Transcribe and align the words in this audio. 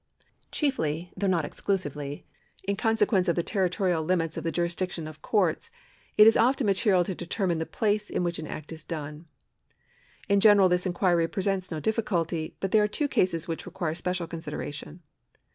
Chiefly, 0.51 1.13
though 1.15 1.27
not 1.27 1.45
exclusively, 1.45 2.25
in 2.63 2.75
consequence 2.75 3.27
of 3.27 3.35
the 3.35 3.43
territorial 3.43 4.03
limits 4.03 4.35
of 4.35 4.43
the 4.43 4.51
jurisdiction 4.51 5.07
of 5.07 5.21
courts, 5.21 5.69
it 6.17 6.25
is 6.25 6.35
often 6.35 6.65
material 6.65 7.03
to 7.03 7.13
determine 7.13 7.59
the 7.59 7.67
place 7.67 8.09
in 8.09 8.23
which 8.23 8.39
an 8.39 8.47
act 8.47 8.71
is 8.71 8.83
done. 8.83 9.27
In 10.27 10.39
general 10.39 10.69
this 10.69 10.87
inquiry 10.87 11.27
presents 11.27 11.69
no 11.69 11.79
difficulty, 11.79 12.55
but 12.59 12.71
there 12.71 12.81
are 12.81 12.87
two 12.87 13.07
cases 13.07 13.47
which 13.47 13.67
require 13.67 13.93
special 13.93 14.25
consideration. 14.25 15.03